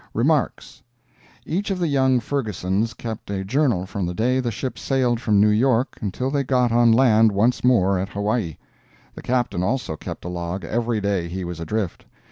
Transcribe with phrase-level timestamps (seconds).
[0.15, 0.81] REMARKS
[1.45, 5.39] Each of the young Fergusons kept a journal from the day the ship sailed from
[5.39, 8.57] New York until they got on land once more at Hawaii.
[9.13, 12.05] The Captain also kept a log every day he was adrift.